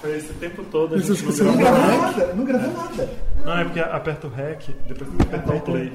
[0.00, 1.98] Foi esse tempo todo a Mas gente não você Não gravou.
[2.00, 3.10] nada, não gravou nada.
[3.44, 5.92] Não, é porque aperta o REC, depois tem que apertar o play.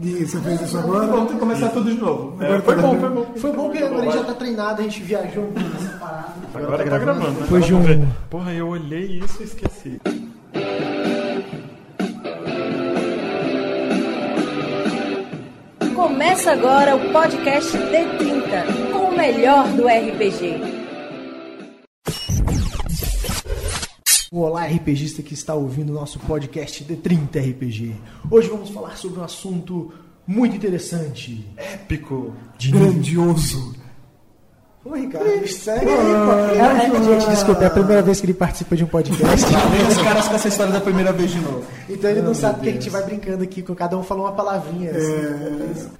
[0.00, 1.06] E você fez isso agora?
[1.08, 2.40] Vamos ter que começar tudo de novo.
[2.44, 3.26] É, foi bom, foi bom.
[3.36, 5.98] Foi bom que agora a gente já tá treinado, a gente viajou um pouco nessa
[5.98, 6.32] parada.
[6.54, 7.36] Agora tá gravando, né?
[7.42, 8.06] Depois de um-.
[8.30, 10.00] Porra, eu olhei isso e esqueci.
[15.94, 20.77] Começa agora o podcast D30, com o melhor do RPG.
[24.40, 27.96] Olá, RPGista que está ouvindo o nosso podcast D30 RPG.
[28.30, 29.92] Hoje vamos falar sobre um assunto
[30.24, 31.44] muito interessante.
[31.56, 32.32] Épico.
[32.70, 33.74] Grandioso.
[34.84, 36.32] Ô, Ricardo, segue aí, pô.
[36.54, 39.44] É, é, gente, desculpa, é a primeira vez que ele participa de um podcast.
[39.90, 41.62] Os caras com essa história da primeira vez de novo.
[41.90, 44.32] Então ele não sabe que a gente vai brincando aqui, com cada um falou uma
[44.32, 44.90] palavrinha.
[44.92, 45.90] assim.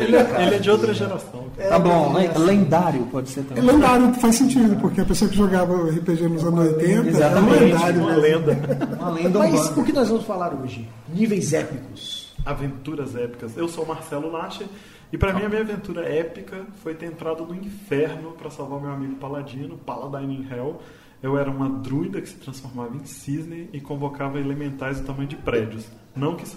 [0.00, 1.46] Ele, é- ele é de outra geração.
[1.56, 1.68] cara.
[1.70, 3.64] Tá bom, len- lendário pode ser É também.
[3.64, 7.64] lendário, faz sentido, porque a pessoa que jogava RPG nos anos 80 é um Exatamente,
[7.64, 8.00] lendário.
[8.02, 8.16] Uma né?
[8.18, 8.58] lenda.
[8.98, 9.80] Uma lenda Mas urbana.
[9.80, 10.86] o que nós vamos falar hoje?
[11.08, 12.34] Níveis épicos.
[12.44, 13.52] Aventuras épicas.
[13.56, 14.66] Eu sou o Marcelo Lache
[15.12, 18.90] e pra mim a minha aventura épica foi ter entrado no inferno pra salvar meu
[18.90, 20.80] amigo Paladino, Paladine in Hell.
[21.22, 25.34] Eu era uma druida que se transformava em cisne e convocava elementais do tamanho de
[25.36, 25.86] prédios.
[26.14, 26.56] Não que isso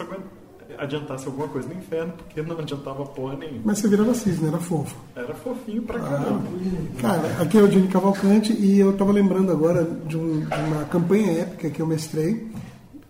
[0.77, 3.61] adiantasse alguma coisa no inferno, porque não adiantava porra nenhuma.
[3.65, 4.95] Mas você virava cisne, era fofo.
[5.15, 6.43] Era fofinho pra caramba.
[7.01, 10.85] Cara, aqui é o Johnny Cavalcante e eu tava lembrando agora de, um- de uma
[10.85, 12.51] campanha épica que eu mestrei,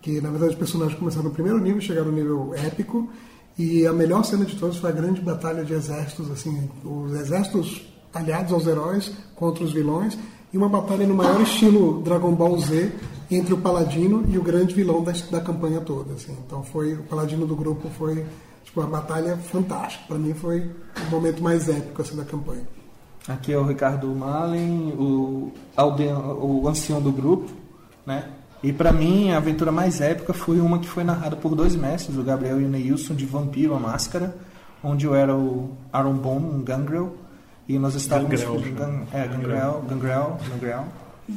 [0.00, 3.08] que na verdade os personagens começaram no primeiro nível, chegaram no nível épico,
[3.58, 7.82] e a melhor cena de todas foi a grande batalha de exércitos, assim, os exércitos
[8.12, 10.18] aliados aos heróis contra os vilões,
[10.52, 12.92] e uma batalha no maior estilo Dragon Ball Z
[13.30, 16.36] entre o paladino e o grande vilão da, da campanha toda, assim.
[16.46, 18.26] Então foi o paladino do grupo foi
[18.62, 20.04] tipo uma batalha fantástica.
[20.06, 20.70] Para mim foi
[21.06, 22.68] o momento mais épico assim da campanha.
[23.26, 27.50] Aqui é o Ricardo Malen, o, o ancião do grupo,
[28.04, 28.28] né?
[28.62, 32.16] E pra mim a aventura mais épica foi uma que foi narrada por dois mestres,
[32.16, 34.36] o Gabriel e o Neilson, de Vampiro a Máscara,
[34.84, 37.16] onde eu era o Aaron Bom, um Gangrel,
[37.68, 40.84] e nós estávamos Gangrel, Gan- é, Gangrel, Gangrel, Gangrel.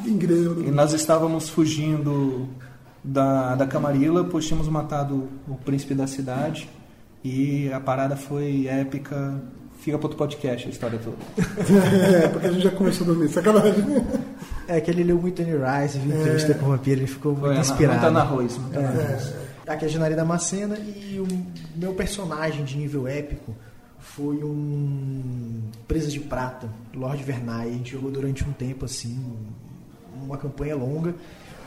[0.05, 0.63] Ingreiro.
[0.67, 2.47] E nós estávamos fugindo
[3.03, 6.67] da, da Camarilla, pois tínhamos matado o príncipe da cidade.
[7.23, 9.41] E a parada foi épica.
[9.79, 11.17] Fica para outro podcast a história toda.
[12.23, 13.29] É, porque a gente já começou a dormir.
[13.29, 13.83] Sacanagem.
[14.67, 17.45] É que ele leu muito Annie Rice, viu entrevista com o vampiro, ele ficou muito
[17.45, 17.99] Foi inspirado.
[17.99, 18.57] Muita na arroz.
[18.57, 19.33] muita na arroz.
[19.67, 19.71] É.
[19.71, 21.27] Aqui é a Janari Damascena e o
[21.75, 23.55] meu personagem de nível épico
[23.99, 27.69] foi um Presa de Prata, Lord Vernai.
[27.69, 29.19] A gente jogou durante um tempo assim,
[30.21, 31.15] uma campanha longa.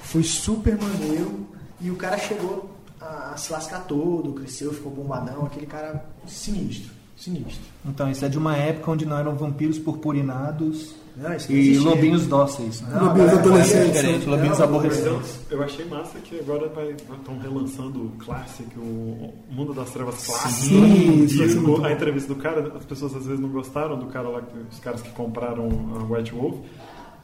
[0.03, 1.47] Foi super maneiro
[1.81, 2.70] e o cara chegou
[3.00, 7.60] a se lascar todo, cresceu, ficou bombadão, aquele cara sinistro, sinistro.
[7.84, 11.80] Então, isso é de uma época onde não eram vampiros purpurinados Não, não e existia.
[11.80, 12.80] lobinhos dóceis.
[12.82, 12.98] Né?
[13.00, 14.22] Lobinhos é adolescentes, né?
[14.26, 15.40] lobinhos Não, aborrecentes.
[15.50, 16.66] Eu achei massa que agora
[17.12, 20.50] estão relançando o Classic, o Mundo das Trevas Clássico.
[20.68, 24.06] Sim, isso e o- a entrevista do cara, as pessoas às vezes não gostaram do
[24.06, 25.68] cara lá, os caras que compraram
[26.00, 26.56] a White Wolf.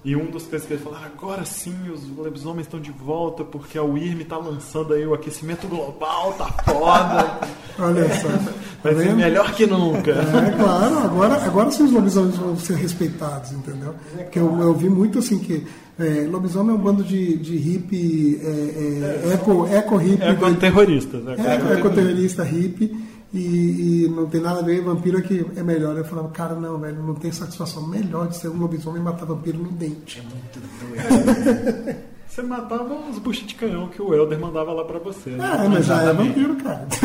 [0.05, 4.23] E um dos eles falaram, agora sim os lobisomens estão de volta, porque a WIRM
[4.25, 7.41] tá lançando aí o aquecimento global, tá foda.
[7.79, 8.29] Olha só.
[8.29, 9.17] Vai Tá ser vendo?
[9.17, 10.11] melhor que nunca.
[10.11, 13.95] É claro, agora, agora sim os lobisomens vão ser respeitados, entendeu?
[14.15, 15.67] Porque eu, eu vi muito assim que
[15.99, 20.55] é, lobisomem é um bando de, de hippie, é, é, eco, eco hippie, É com
[20.55, 21.25] terroristas.
[21.25, 21.35] Né?
[21.39, 22.95] eco, ecoterrorista hippie.
[23.35, 25.97] E, e não tem nada a ver, vampiro é que é melhor.
[25.97, 29.27] Eu falava, cara, não, velho, não tem satisfação melhor de ser um lobisomem e matar
[29.27, 30.23] vampiro no dente.
[32.29, 35.31] Você matava os buchos de canhão que o Elder mandava lá pra você.
[35.31, 35.39] Né?
[35.41, 36.87] Ah, mas já é vampiro, cara.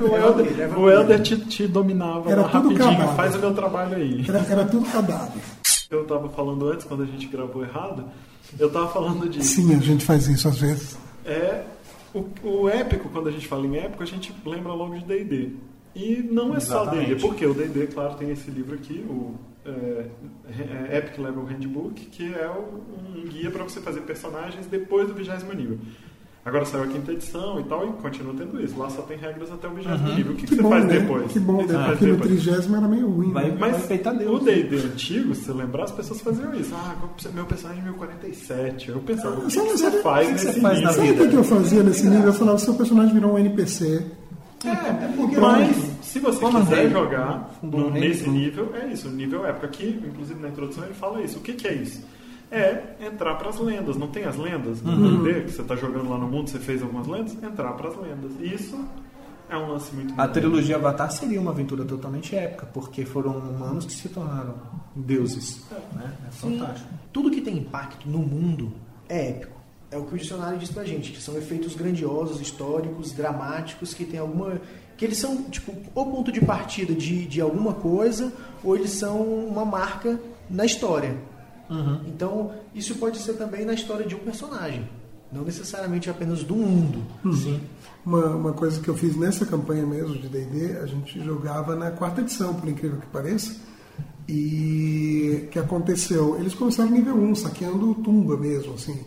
[0.00, 3.14] O Elder, o Elder te, te dominava Era rapidinho, cadáver.
[3.14, 4.24] faz o meu trabalho aí.
[4.28, 5.40] Era, era tudo cadáver.
[5.88, 8.06] Eu tava falando antes, quando a gente gravou errado,
[8.58, 9.44] eu tava falando de.
[9.44, 10.98] Sim, a gente faz isso às vezes.
[11.24, 11.62] É.
[12.18, 15.50] O, o épico, quando a gente fala em épico, a gente lembra logo de DD.
[15.94, 17.14] E não é só Exatamente.
[17.14, 19.34] DD, porque o DD, claro, tem esse livro aqui, o
[19.66, 20.06] é,
[20.92, 25.52] é, Epic Level Handbook, que é um guia para você fazer personagens depois do vigésimo
[25.52, 25.78] nível.
[26.46, 28.78] Agora saiu a quinta edição e tal, e continua tendo isso.
[28.78, 30.32] Lá só tem regras até o vigésimo nível.
[30.32, 30.98] O que, que Que você bom, faz né?
[31.00, 31.32] depois?
[31.32, 31.84] Que bom, né?
[31.88, 33.32] Porque no trigésimo era meio ruim.
[33.32, 33.56] Vai- né?
[33.58, 34.40] Mas respeitar Deus.
[34.40, 36.72] o D&D antigo, se você lembrar, as pessoas faziam isso.
[36.72, 36.94] Ah,
[37.34, 38.90] meu personagem é 1047.
[38.90, 40.74] Eu pensava, o que, Sabe- que você sabe- faz o que que você nesse faz
[40.80, 41.04] na nível?
[41.16, 42.26] Sabe o que eu fazia nesse nível?
[42.26, 44.06] Eu falava, seu personagem virou um NPC.
[44.64, 48.28] É, mas se você Como quiser reino, jogar no- nesse né?
[48.38, 49.66] nível, é isso, nível época.
[49.66, 51.38] Aqui, inclusive na introdução, ele fala isso.
[51.38, 52.02] O que, que é isso?
[52.50, 53.96] É entrar para as lendas.
[53.96, 55.22] Não tem as lendas no Uhum.
[55.24, 57.34] D&D, que você está jogando lá no mundo, você fez algumas lendas?
[57.42, 58.32] Entrar para as lendas.
[58.40, 58.78] Isso
[59.50, 63.84] é um lance muito A trilogia Avatar seria uma aventura totalmente épica, porque foram humanos
[63.84, 64.54] que se tornaram
[64.94, 65.62] deuses.
[65.92, 66.12] Né?
[66.28, 66.88] É fantástico.
[67.12, 68.72] Tudo que tem impacto no mundo
[69.08, 69.56] é épico.
[69.90, 74.04] É o que o dicionário diz pra gente, que são efeitos grandiosos, históricos, dramáticos, que
[74.04, 74.60] tem alguma.
[74.96, 78.32] que eles são, tipo, ou ponto de partida de, de alguma coisa,
[78.64, 80.18] ou eles são uma marca
[80.50, 81.16] na história.
[82.06, 84.88] Então, isso pode ser também na história de um personagem.
[85.32, 87.02] Não necessariamente apenas do mundo.
[87.34, 87.60] Sim.
[88.04, 91.90] Uma, uma coisa que eu fiz nessa campanha mesmo de D&D, a gente jogava na
[91.90, 93.56] quarta edição, por incrível que pareça.
[94.28, 96.38] E o que aconteceu?
[96.38, 99.00] Eles começaram no nível 1, saqueando tumba mesmo, assim.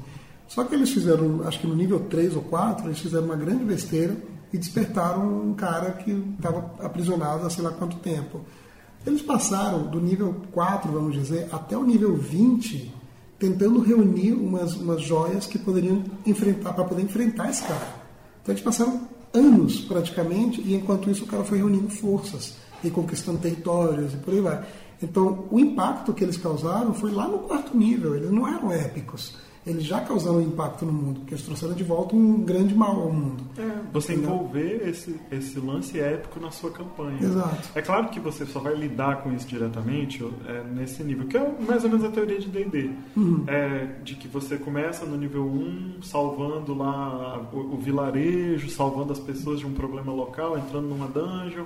[0.47, 3.63] Só que eles fizeram, acho que no nível 3 ou 4, eles fizeram uma grande
[3.63, 4.15] besteira
[4.51, 8.41] e despertaram um cara que estava aprisionado há sei lá quanto tempo.
[9.05, 12.93] Eles passaram do nível 4, vamos dizer, até o nível 20,
[13.37, 17.87] tentando reunir umas, umas joias que poderiam enfrentar, para poder enfrentar esse cara.
[18.41, 23.39] Então eles passaram anos praticamente, e enquanto isso o cara foi reunindo forças e conquistando
[23.39, 24.65] territórios e por aí vai.
[25.01, 29.35] Então o impacto que eles causaram foi lá no quarto nível, eles não eram épicos.
[29.65, 33.11] Eles já causaram impacto no mundo, porque eles trouxeram de volta um grande mal ao
[33.11, 33.44] mundo.
[33.57, 34.35] É, você Entendeu?
[34.35, 37.19] envolver esse, esse lance épico na sua campanha.
[37.21, 37.69] Exato.
[37.75, 41.56] É claro que você só vai lidar com isso diretamente é, nesse nível, que é
[41.59, 42.91] mais ou menos a teoria de D&D.
[43.47, 49.19] É, de que você começa no nível 1, salvando lá o, o vilarejo, salvando as
[49.19, 51.65] pessoas de um problema local, entrando numa dungeon.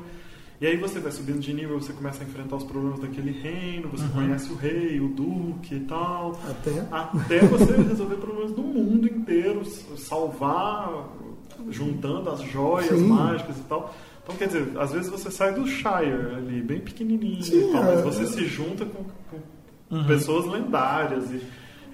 [0.63, 3.89] E aí você vai subindo de nível, você começa a enfrentar os problemas daquele reino,
[3.89, 6.39] você conhece o rei, o duque e tal.
[6.49, 9.65] Até Até você resolver problemas do mundo inteiro,
[9.97, 11.09] salvar,
[11.69, 13.07] juntando as joias Sim.
[13.07, 13.93] mágicas e tal.
[14.23, 17.83] Então, quer dizer, às vezes você sai do Shire ali, bem pequenininho Sim, e tal,
[17.83, 18.01] mas é.
[18.01, 19.03] você se junta com,
[19.89, 21.41] com pessoas lendárias e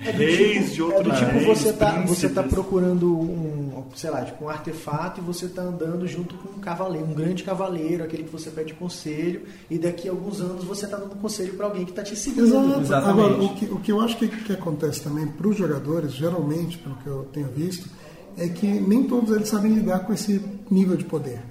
[0.01, 3.19] É do reis tipo- de outros é do tipo reis, você tá, você tá procurando
[3.19, 7.13] um, sei lá, tipo um artefato e você tá andando junto com um cavaleiro, um
[7.13, 11.15] grande cavaleiro, aquele que você pede conselho, e daqui a alguns anos você tá dando
[11.17, 12.45] conselho para alguém que tá te seguindo.
[12.45, 12.81] Exato.
[12.81, 13.09] Exatamente.
[13.09, 16.77] Agora, o que, o que eu acho que, que acontece também para os jogadores, geralmente,
[16.77, 17.89] pelo que eu tenho visto,
[18.37, 20.41] é que nem todos eles sabem lidar com esse
[20.71, 21.41] nível de poder.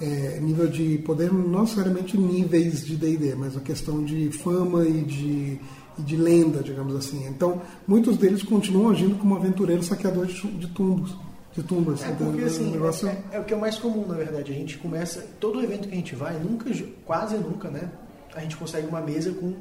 [0.00, 5.00] É, nível de poder, não necessariamente níveis de D&D, mas a questão de fama e
[5.02, 5.58] de,
[5.98, 7.26] e de lenda, digamos assim.
[7.26, 11.14] Então, muitos deles continuam agindo como aventureiros saqueadores de, tumbos,
[11.52, 12.02] de tumbas.
[12.04, 14.52] É porque o assim, negócio- é, é o que é mais comum, na verdade.
[14.52, 16.70] A gente começa, todo evento que a gente vai, nunca,
[17.04, 17.90] quase nunca, né?
[18.34, 19.54] A gente consegue uma mesa com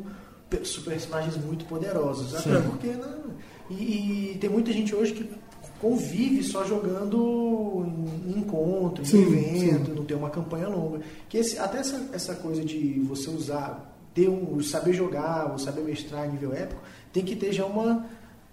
[0.50, 2.36] pe- personagens muito poderosos.
[2.36, 3.16] Até porque, né?
[3.70, 5.30] E, e tem muita gente hoje que
[5.80, 7.86] convive só jogando
[8.28, 11.00] em encontro, em Sim, evento, não tem uma campanha longa.
[11.30, 15.82] Que esse, até essa, essa coisa de você usar, ter um, saber jogar, ou saber
[15.82, 16.82] mestrar em nível épico,
[17.14, 18.06] tem que ter já uma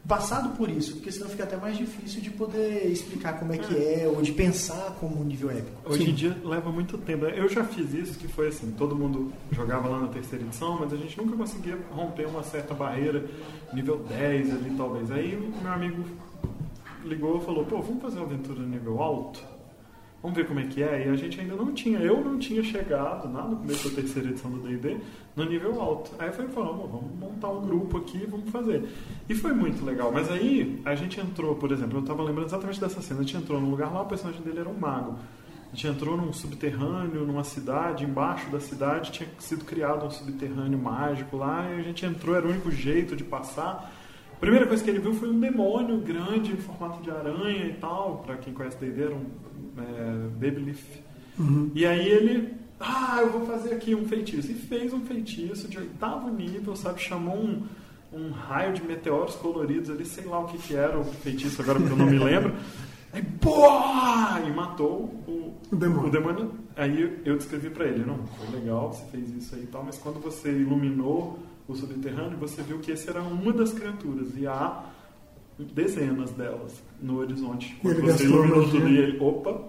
[0.07, 3.77] passado por isso, porque senão fica até mais difícil de poder explicar como é que
[3.77, 5.71] é, ou de pensar como um nível épico.
[5.85, 7.25] Hoje em dia leva muito tempo.
[7.27, 10.93] Eu já fiz isso, que foi assim, todo mundo jogava lá na terceira edição, mas
[10.93, 13.25] a gente nunca conseguia romper uma certa barreira,
[13.73, 15.11] nível 10 ali talvez.
[15.13, 16.05] Aí o meu amigo
[17.05, 19.41] ligou e falou, pô, vamos fazer uma aventura nível alto?
[20.23, 21.07] Vamos ver como é que é.
[21.07, 24.29] E a gente ainda não tinha, eu não tinha chegado lá no começo da terceira
[24.29, 24.99] edição do D&D
[25.35, 26.13] no nível alto.
[26.17, 28.89] Aí eu falei, vamos, montar um grupo aqui vamos fazer.
[29.29, 30.13] E foi muito legal.
[30.13, 33.21] Mas aí a gente entrou, por exemplo, eu estava lembrando exatamente dessa cena.
[33.21, 35.17] A gente entrou num lugar lá, o personagem dele era um mago.
[35.73, 40.79] A gente entrou num subterrâneo, numa cidade, embaixo da cidade tinha sido criado um subterrâneo
[40.79, 43.91] mágico lá, e a gente entrou, era o único jeito de passar.
[44.43, 47.75] A primeira coisa que ele viu foi um demônio grande em formato de aranha e
[47.75, 48.25] tal.
[48.27, 49.25] Pra quem conhece D&D, era um
[49.79, 50.83] é, Babyleaf.
[51.77, 54.51] E aí ele, ah, eu vou fazer aqui um feitiço.
[54.51, 57.01] E fez um feitiço de oitavo nível, sabe?
[57.01, 57.63] Chamou um,
[58.13, 61.79] um raio de meteoros coloridos ali, sei lá o que, que era o feitiço agora,
[61.79, 62.53] porque eu não me lembro.
[63.13, 64.41] Aí, boa!
[64.45, 66.09] E matou o, O demônio.
[66.09, 66.51] o demônio.
[66.75, 69.99] Aí eu descrevi pra ele, não, foi legal, você fez isso aí e tal, mas
[69.99, 71.39] quando você iluminou
[71.73, 74.29] o subterrâneo, você viu que esse era uma das criaturas.
[74.37, 74.85] E há
[75.65, 77.77] dezenas delas no horizonte.
[77.83, 79.61] Quando ele você iluminou tudo e ele, opa!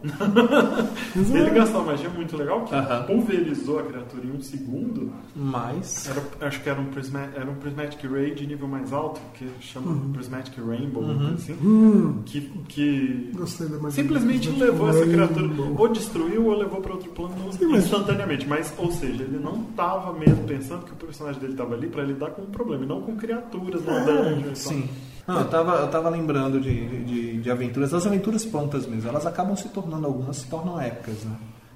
[1.15, 3.03] Ele gastou uma magia muito legal, que Aham.
[3.03, 5.12] pulverizou a criatura em um segundo.
[5.35, 6.07] Mas.
[6.09, 9.47] Era- acho que era um, prisma, era um Prismatic Ray de nível mais alto, que
[9.62, 11.53] chama Prismatic Rainbow, uma coisa assim.
[11.63, 14.03] Hum, Que, que gostei da magia.
[14.03, 18.47] simplesmente levou essa criatura, ou destruiu ou levou para outro plano Sim, instantaneamente.
[18.47, 22.03] Mas, ou seja, ele não estava mesmo pensando que o personagem dele estava ali para
[22.03, 24.39] lidar com um problema, e não com criaturas na dungeon.
[24.39, 24.55] e tal.
[24.55, 24.88] Sim.
[25.27, 29.25] Não, eu tava, eu tava lembrando de, de, de aventuras, as aventuras prontas mesmo, elas
[29.25, 31.36] acabam se tornando, algumas se tornam épicas, né?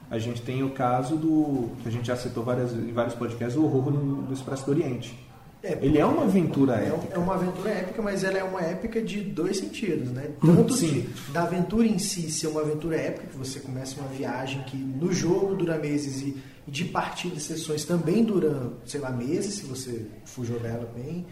[0.09, 3.57] A gente tem o caso do, que a gente já citou várias, em vários podcasts,
[3.57, 5.17] o horror no, do Expresso do Oriente.
[5.63, 7.15] É, Ele é uma aventura É, épica.
[7.15, 10.29] é uma aventura épica, mas ela é uma épica de dois sentidos, né?
[10.39, 10.87] Tanto Sim.
[11.01, 14.77] de- da aventura em si ser uma aventura épica, que você começa uma viagem que
[14.77, 16.37] no jogo dura meses e,
[16.67, 21.25] de partidas e sessões também dura, sei lá, meses, se você for jogar ela bem.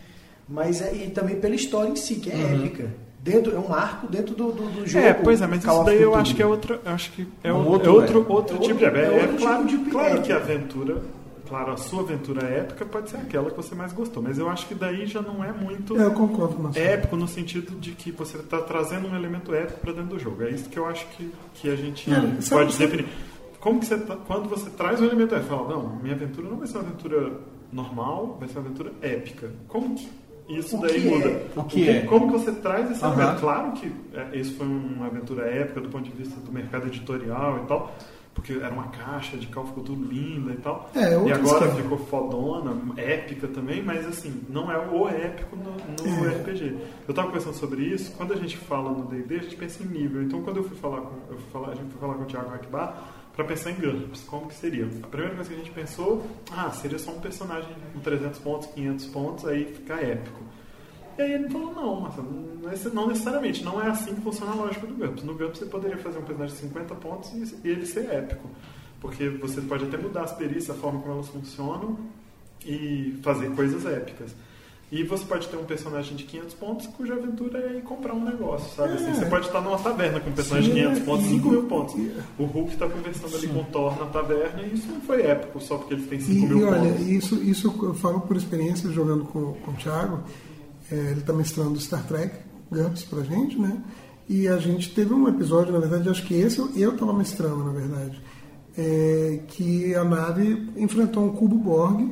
[0.48, 2.88] Mas é, e também pela história em si, que é épica.
[3.24, 5.04] Dentro, é um arco dentro do, do, do jogo.
[5.04, 6.80] É, pois é, mas isso daí eu acho que é outra.
[6.86, 8.34] eu Acho que é, Um um outro outro, é outro, épico.
[8.34, 9.16] outro É tipo de outro- épica.
[9.16, 11.02] é É, outro claro, tipo de claro que a aventura.
[11.48, 14.68] Claro, a sua aventura épica pode ser aquela que você mais gostou, mas eu acho
[14.68, 16.80] que daí já não é muito É, eu concordo com você.
[16.80, 20.42] épico no sentido de que você está trazendo um elemento épico para dentro do jogo.
[20.44, 23.06] É isso que eu acho que, que a gente É, pode sabe- definir.
[23.60, 26.58] Como que você tá- quando você traz um elemento épico, fala, não, minha aventura não
[26.58, 27.32] vai ser uma aventura
[27.72, 29.52] normal, vai ser uma aventura épica.
[29.68, 30.10] Como que
[30.48, 31.28] isso O daí que muda?
[31.30, 31.48] é?
[31.56, 32.02] O que é?
[32.02, 33.14] Como que você traz esse Aham.
[33.22, 33.40] elemento?
[33.42, 37.62] Claro que é, isso foi uma aventura épica do ponto de vista do mercado editorial
[37.64, 37.96] e tal,
[38.36, 40.92] porque era uma caixa de Call of Cthulhu linda e tal.
[40.94, 41.74] É, e agora esquema.
[41.76, 46.36] ficou fodona, épica também, mas assim, não é o épico no, no É.
[46.36, 46.78] RPG.
[47.08, 49.88] Eu tava pensando sobre isso, quando a gente fala no D&D, a gente pensa em
[49.88, 50.22] nível.
[50.22, 52.26] Então, quando eu fui falar com, eu fui falar, a gente foi falar com o
[52.26, 54.86] Thiago Akbar para pensar em GURPS, como que seria?
[55.04, 56.26] A primeira coisa que a gente pensou,
[56.56, 60.42] ah, seria só um personagem com 300 pontos, 500 pontos, aí fica épico.
[61.18, 62.30] E aí ele falou, não, Marcelo,
[62.94, 65.24] não necessariamente, não é assim que funciona a lógica do GURPS.
[65.24, 67.32] No GURPS você poderia fazer um personagem de 50 pontos
[67.64, 68.50] e ele ser épico.
[69.00, 71.98] Porque você pode até mudar as perícias, a forma como elas funcionam
[72.66, 74.36] e fazer coisas épicas.
[74.92, 78.24] E você pode ter um personagem de 500 pontos cuja aventura é ir comprar um
[78.24, 78.94] negócio, sabe?
[78.94, 79.14] Assim, É.
[79.16, 81.64] você pode estar numa taverna com um personagem de 500 é, pontos, e- 5 mil
[81.64, 81.96] pontos.
[82.38, 85.60] O Hulk está conversando ali com o Thor na taverna e isso não foi épico
[85.60, 87.08] só porque ele tem 5 E, mil e olha, pontos.
[87.08, 90.20] isso, isso eu falo por experiência jogando com, com o Thiago.
[90.92, 92.36] É, ele está mestrando Star Trek
[92.72, 93.82] GURPS pra gente, né?
[94.28, 97.72] E a gente teve um episódio, na verdade, acho que esse eu estava mestrando, na
[97.72, 98.22] verdade,
[98.78, 102.10] é, que a nave enfrentou um cubo Borg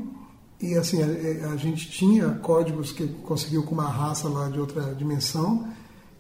[0.62, 4.94] e assim a, a gente tinha códigos que conseguiu com uma raça lá de outra
[4.96, 5.68] dimensão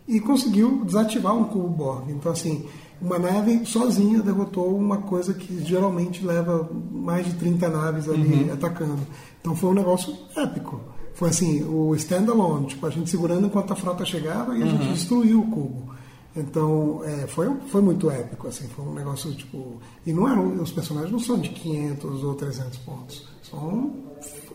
[0.07, 2.11] e conseguiu desativar um cubo Borg.
[2.11, 2.67] Então assim,
[3.01, 9.01] uma nave sozinha derrotou uma coisa que geralmente leva mais de 30 naves ali atacando.
[9.39, 10.81] Então foi um negócio épico.
[11.23, 14.89] Foi assim, o standalone, tipo, a gente segurando enquanto a frota chegava e a gente
[14.89, 15.95] destruiu o cubo.
[16.35, 19.79] Então, é, foi, foi muito épico, assim, foi um negócio, tipo...
[20.05, 23.25] E não eram, os personagens não são de 500 ou 300 pontos.
[23.41, 23.93] São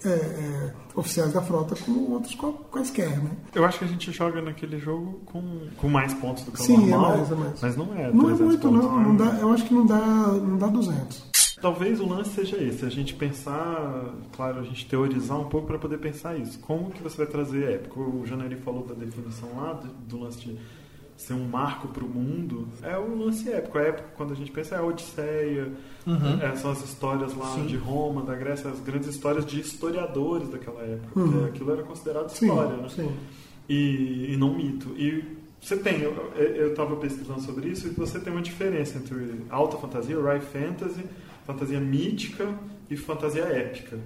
[0.05, 2.37] é, é, oficiais da frota como outros
[2.71, 3.31] quaisquer, né?
[3.55, 6.65] Eu acho que a gente joga naquele jogo com, com mais pontos do que o
[6.65, 7.63] Sim, é normal, mais, é mais.
[7.63, 8.99] mas não é Não é 300 muito, pontos, não.
[8.99, 9.05] né?
[9.07, 11.29] não dá, eu acho que não dá, não dá 200.
[11.61, 15.79] Talvez o lance seja esse, a gente pensar, claro, a gente teorizar um pouco para
[15.79, 16.59] poder pensar isso.
[16.61, 18.01] Como que você vai trazer épico?
[18.01, 20.57] O Janeri falou da definição lá, do, do lance de
[21.17, 22.69] ser um marco para o mundo.
[22.81, 23.77] É o lance épico.
[23.79, 25.73] É épico quando a gente pensa é a Odisseia,
[26.41, 30.81] é, são as histórias lá de Roma, da Grécia, as grandes histórias de historiadores daquela
[30.83, 31.09] época.
[31.13, 32.89] porque aquilo era considerado Sim, história, né?
[32.89, 33.11] sim.
[33.69, 34.95] e, e não mito.
[34.97, 39.77] E você tem, eu estava pesquisando sobre isso, e você tem uma diferença entre alta
[39.77, 41.05] fantasia, high fantasy,
[41.49, 42.55] fantasia mítica
[42.91, 43.99] e fantasia épica.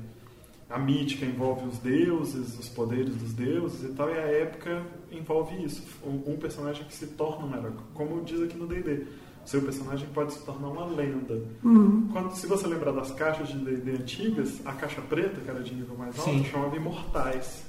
[0.71, 5.63] A mítica envolve os deuses, os poderes dos deuses e tal, e a épica envolve
[5.63, 5.83] isso.
[6.07, 7.73] Um, um personagem que se torna um herói.
[7.95, 9.07] Como diz aqui no D&D,
[9.45, 11.43] seu personagem pode se tornar uma lenda.
[12.13, 15.75] Quando, se você lembrar das caixas de D&D antigas, a caixa preta, que era de
[15.75, 16.45] nível mais alto, Sim.
[16.45, 17.65] chamava Imortais.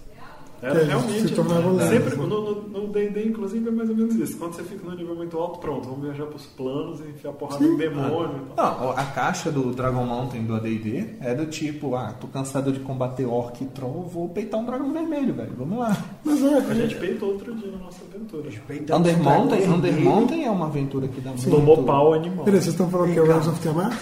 [0.64, 1.22] Era eles realmente.
[1.22, 2.16] se sempre, lendas, né?
[2.16, 4.38] no no- no D&D, inclusive, é mais ou menos isso.
[4.38, 7.64] Quando você fica num nível muito alto, pronto, vamos viajar pros planos e enfiar porrada
[7.64, 7.72] Sim.
[7.72, 8.40] no demônio.
[8.52, 8.80] e tal.
[8.80, 12.80] Não, a caixa do Dragon Mountain do AD&D é do tipo, ah, tô cansado de
[12.80, 15.52] combater orc e troll, vou peitar um dragão vermelho, velho.
[15.58, 15.98] Vamos lá.
[16.24, 18.50] Mas é, A gente peitou outro dia na nossa aventura.
[18.98, 20.00] Under Mountain, Under.
[20.02, 21.50] Mountain é uma aventura que dá muito...
[21.50, 22.46] Tomou pau animal.
[22.46, 23.94] Peraí, vocês estão falando que é o Rise of Tiamat?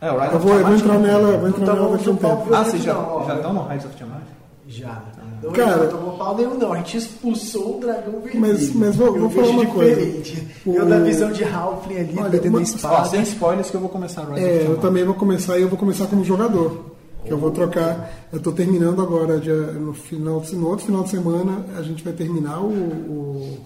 [0.00, 1.96] É, o Rise Eu of vou, eu vou Tiamat entrar não- nela, vou entrar nela
[1.96, 2.54] daqui um tempo.
[2.54, 2.92] Ah, vocês já
[3.36, 4.22] estão no Rise of Tiamat?
[4.68, 5.02] Já.
[5.42, 6.72] Não, Cara- não tomou pau nenhum, não.
[6.74, 8.40] A gente expulsou o dragão vermelho.
[8.40, 10.22] Mas- mas vou- vou falar uma coisa.
[10.66, 13.08] O- Eu da visão de Halfling ali, Olha, batendo uma- espada.
[13.08, 15.78] sem spoilers que eu vou começar Rise É, eu também vou começar e eu vou
[15.78, 16.84] começar como jogador.
[17.24, 18.10] Que eu vou trocar.
[18.32, 22.12] Eu estou terminando agora, dia- no, final, no outro final de semana, a gente vai
[22.12, 23.58] terminar o, o,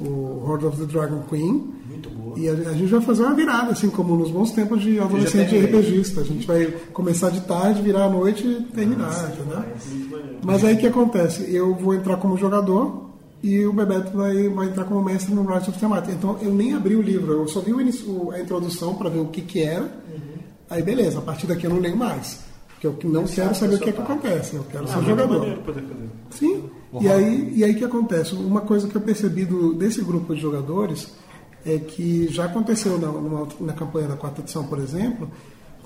[0.00, 1.72] o Horde of the Dragon Queen.
[1.88, 2.38] Muito boa.
[2.38, 5.50] E a, a gente vai fazer uma virada, assim como nos bons tempos de adolescente
[5.50, 5.80] terminei.
[5.80, 6.20] RPGista.
[6.20, 9.62] A gente vai começar de tarde, virar à noite e terminar, entendeu?
[10.42, 11.52] Mas aí o que acontece?
[11.54, 13.06] Eu vou entrar como jogador
[13.42, 16.08] e o Bebeto vai, vai entrar como mestre no Rise of Tiamat.
[16.08, 19.20] Então eu nem abri o livro, eu só vi o inicio- a introdução para ver
[19.20, 19.90] o que, que era.
[20.68, 22.40] Aí beleza, a partir daqui eu não leio mais.
[22.80, 25.58] Porque eu não quero saber o que, é que acontece, eu quero ser Muito jogador.
[25.64, 25.82] fazer.
[26.30, 26.64] Sim.
[27.00, 28.34] E aí, e aí o que acontece?
[28.34, 31.08] Uma coisa que eu percebi do, desse grupo de jogadores
[31.64, 35.28] é que já aconteceu na, numa- na campanha da quarta edição, por exemplo,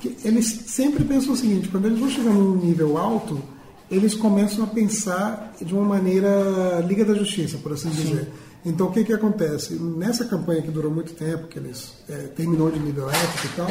[0.01, 3.41] que eles sempre pensam o seguinte, quando eles vão chegar num nível alto,
[3.91, 8.29] eles começam a pensar de uma maneira Liga da Justiça, por assim dizer.
[8.65, 9.75] Então o que, que acontece?
[9.75, 13.71] Nessa campanha que durou muito tempo, que eles é, terminou de nível épico e tal,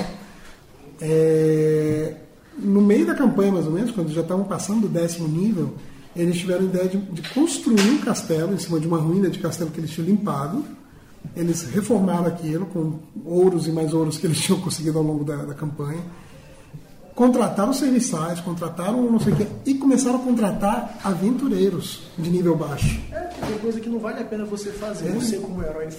[1.01, 2.15] é,
[2.61, 5.73] no meio da campanha mais ou menos, quando já estavam passando do décimo nível,
[6.15, 9.39] eles tiveram a ideia de, de construir um castelo em cima de uma ruína de
[9.39, 10.63] castelo que eles tinham limpado.
[11.35, 15.37] Eles reformaram aquilo com ouros e mais ouros que eles tinham conseguido ao longo da,
[15.37, 16.01] da campanha
[17.19, 22.97] contrataram serviçais, contrataram não sei o quê, e começaram a contratar aventureiros de nível baixo.
[23.11, 25.09] É, tem coisa que não vale a pena você fazer.
[25.09, 25.11] É.
[25.11, 25.89] Você, como herói,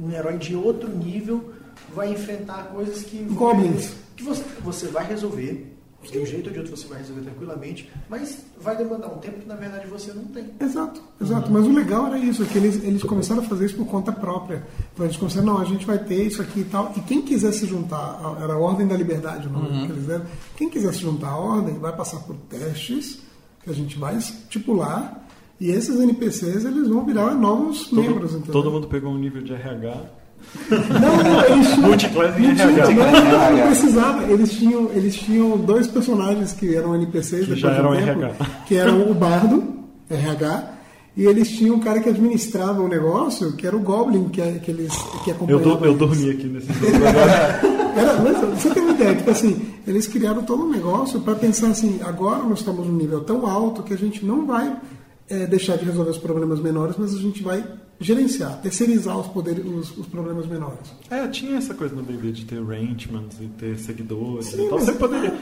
[0.00, 1.52] um herói de outro nível,
[1.92, 3.18] vai enfrentar coisas que.
[3.24, 3.94] Goblins.
[4.14, 5.73] Que você, você vai resolver.
[6.10, 9.40] De um jeito ou de outro você vai resolver tranquilamente, mas vai demandar um tempo
[9.40, 10.50] que na verdade você não tem.
[10.60, 11.50] Exato, exato.
[11.50, 14.64] Mas o legal era isso, que eles, eles começaram a fazer isso por conta própria.
[14.92, 16.92] Então eles começaram, não, a gente vai ter isso aqui e tal.
[16.96, 20.24] E quem quiser se juntar, era a Ordem da Liberdade o nome que eles deram.
[20.56, 23.20] Quem quiser se juntar à Ordem vai passar por testes
[23.62, 25.20] que a gente vai estipular.
[25.60, 28.52] E esses NPCs eles vão virar novos membros, Todo, entendeu?
[28.52, 30.23] todo mundo pegou um nível de RH.
[30.70, 31.88] Não, não, eles tinham.
[31.88, 32.94] Multiclass não, tinha- RH.
[32.94, 33.12] não,
[33.50, 34.24] não, não precisava.
[34.32, 38.22] Eles tinham, eles tinham dois personagens que eram NPCs Que já de um eram tempo,
[38.24, 38.46] RH.
[38.66, 39.64] que eram o Bardo,
[40.10, 40.70] RH,
[41.16, 44.58] e eles tinham um cara que administrava o negócio, que era o Goblin, que, é-
[44.62, 46.92] que eles que Eu, do- eu dormi aqui nesse jogo.
[47.96, 51.68] Era, mas você tem uma ideia, tipo assim, eles criaram todo um negócio para pensar
[51.68, 54.76] assim, agora nós estamos num nível tão alto que a gente não vai
[55.30, 57.62] eh, deixar de resolver os problemas menores, mas a gente vai
[58.00, 60.92] gerenciar, terceirizar os, poderes, os, os problemas menores.
[61.10, 64.78] É, tinha essa coisa no D&D de ter rangements e ter seguidores Sim, e tal.
[64.78, 65.34] mas- Você poderia...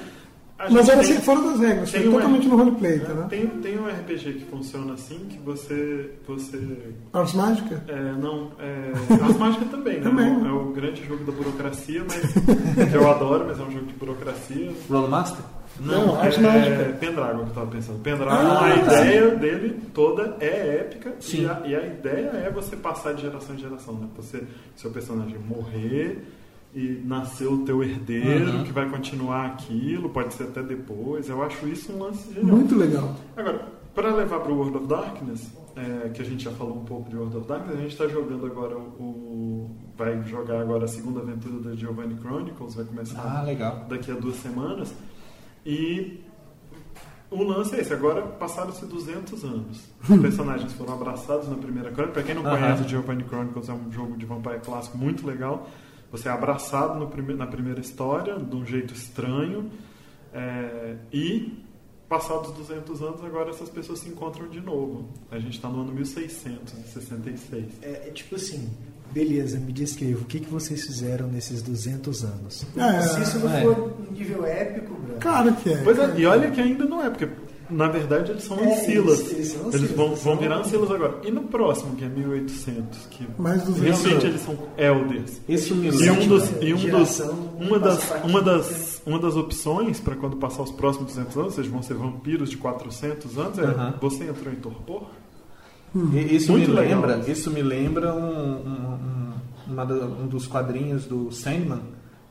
[0.58, 3.14] A Mas era tem- assim, fora das regras, foi tem um- totalmente no roleplay, tá,
[3.14, 3.26] né?
[3.28, 6.12] Tem, tem um RPG que funciona assim, que você...
[6.24, 6.78] você
[7.12, 7.82] Ars Mágica?
[7.88, 8.92] é, não, é,
[9.24, 10.02] Ars Mágica também, né?
[10.02, 10.28] Também.
[10.46, 13.94] É o grande jogo da burocracia, mas que eu adoro, mas é um jogo de
[13.94, 14.70] burocracia.
[14.88, 15.44] Rollmaster?
[15.80, 16.96] Não, é, Ars Mágica.
[17.00, 17.98] Pendragon que eu tava pensando.
[18.02, 19.00] Pendragon, Ah, a tá.
[19.04, 21.42] ideia dele toda é épica Sim.
[21.42, 24.06] e a, e a ideia é você passar de geração em geração, né?
[24.16, 24.44] Você,
[24.76, 26.22] seu personagem morrer
[26.74, 28.64] e nascer o teu herdeiro Uhum.
[28.64, 31.28] que vai continuar aquilo, pode ser até depois.
[31.28, 32.56] Eu acho isso um lance genial.
[32.56, 33.14] Muito legal.
[33.36, 36.84] Agora, para levar para o World of Darkness, é, que a gente já falou um
[36.84, 40.88] pouco de World of Darkness, a gente está jogando agora o, vai jogar agora a
[40.88, 44.94] segunda aventura da Giovanni Chronicles, vai começar Ah, daqui a duas semanas.
[45.64, 46.20] E
[47.30, 49.80] o lance é esse, agora passaram-se 200 anos.
[50.08, 52.12] Os personagens foram abraçados na primeira crônica.
[52.14, 55.68] Para quem não conhece, Giovanni Chronicles é um jogo de vampire clássico muito legal.
[56.10, 59.70] Você é abraçado no prime- na primeira história, de um jeito estranho.
[60.34, 61.58] é, e,
[62.08, 65.08] passados 200 anos, agora essas pessoas se encontram de novo.
[65.30, 67.70] A gente está no ano 1666.
[67.82, 68.70] É, é tipo assim,
[69.12, 72.64] beleza, me descreva, o que, que vocês fizeram nesses 200 anos?
[72.76, 73.60] É, Se isso não é.
[73.62, 75.76] for um nível épico, Bruno, Claro que é.
[75.82, 77.28] Pois é, e olha que ainda não é, porque
[77.70, 79.20] na verdade eles são É, ancilas.
[79.20, 81.18] eles- eles são Eles vão, vão virar ancilas agora.
[81.24, 84.24] E no próximo, que é 1800, que Mais 200 realmente anos.
[84.24, 85.40] eles são elders.
[85.48, 87.20] Isso me E um dos, e um dos,
[87.58, 91.66] uma, das, uma, das, uma das opções para quando passar os próximos 200 anos, vocês
[91.66, 93.94] vão ser vampiros de 400 anos, é Aham.
[94.00, 95.06] você entrou em torpor?
[95.94, 97.00] E- Isso Muito me legal.
[97.02, 101.80] lembra, isso me lembra um, um, um- um dos quadrinhos do Sandman,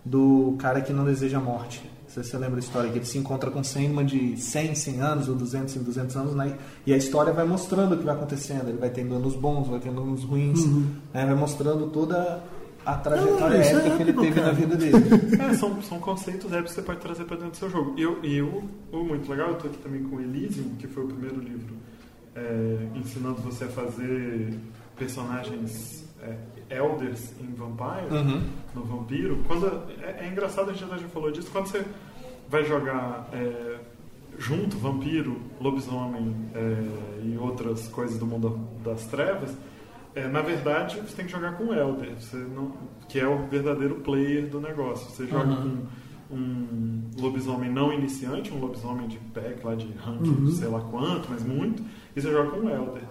[0.05, 1.81] do cara que não deseja a morte.
[2.03, 4.75] Não sei se você lembra a história, que ele se encontra com Sandman de 100,
[4.75, 6.57] 100 anos, ou 200 em 200 anos, né?
[6.85, 8.67] e a história vai mostrando o que vai acontecendo.
[8.67, 11.25] Ele vai tendo anos bons, vai tendo anos ruins, né?
[11.25, 12.43] vai mostrando toda
[12.85, 14.47] a trajetória Não, é épica que ele teve cara.
[14.47, 14.97] na vida dele.
[15.39, 17.93] É, são, são conceitos épicos que você pode trazer para dentro do seu jogo.
[17.97, 20.87] E, eu, e o, o muito legal, eu estou aqui também com o Elysium, que
[20.87, 21.75] foi o primeiro livro
[22.35, 24.53] é, ensinando você a fazer
[24.97, 26.35] personagens é,
[26.69, 28.43] elders em Vampire, Uhum.
[28.75, 29.43] no Vampiro.
[29.47, 29.65] Quando,
[30.01, 31.83] é, é engraçado, a gente já falou disso, quando você
[32.49, 33.79] vai jogar é,
[34.37, 39.55] junto Vampiro, Lobisomem é, e outras coisas do mundo das trevas,
[40.15, 42.73] é, na verdade, você tem que jogar com o Elder, você não,
[43.09, 45.09] que é o verdadeiro player do negócio.
[45.09, 45.77] Você joga Uhum.
[45.81, 45.85] com
[46.31, 50.51] um lobisomem não iniciante, um lobisomem de pack lá de ranking, Uhum.
[50.51, 51.83] sei lá quanto, mas muito,
[52.15, 53.03] e você joga com o Elder.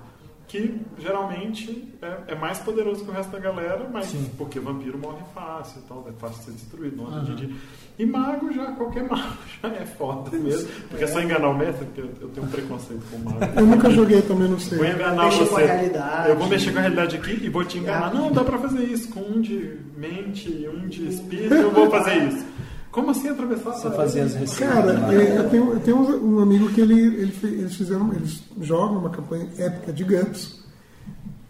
[0.48, 4.28] Que geralmente é, é mais poderoso que o resto da galera, mas Sim.
[4.36, 7.34] porque vampiro morre fácil e tal, é fácil ser destruído, não Uhum.
[7.36, 7.54] de
[7.96, 10.68] E mago já, qualquer mago já é foda mesmo.
[10.88, 13.38] Porque é só enganar o mestre, porque eu, eu tenho um preconceito com mago.
[13.60, 14.78] Eu nunca joguei também, não sei.
[14.78, 15.50] Vou enganar Mexer você.
[15.50, 16.28] com a realidade.
[16.30, 18.08] Eu vou mexer com a realidade aqui e vou te enganar.
[18.08, 18.14] Ah.
[18.14, 19.08] Não, dá pra fazer isso.
[19.12, 22.44] Com um de mente e um de espírito, eu vou fazer isso.
[22.90, 24.74] Como assim atravessar Você fazia as receitas.
[24.74, 28.98] Cara, é, eu tenho, eu tenho um amigo que ele, ele eles fizeram, eles jogam
[28.98, 30.64] uma campanha épica de GURPS,